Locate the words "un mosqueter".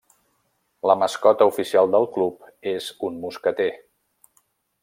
3.09-3.73